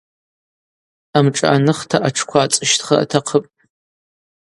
[1.17, 3.51] Амшӏы аныхта атшква ацӏыщтхра атахъыпӏ.